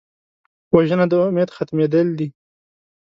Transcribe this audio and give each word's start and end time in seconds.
وژنه 0.73 1.05
د 1.11 1.13
امید 1.27 1.49
ختمېدل 1.55 2.07
دي 2.19 2.27